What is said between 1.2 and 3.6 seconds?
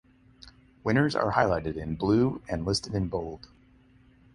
highlighted in blue and listed in bold.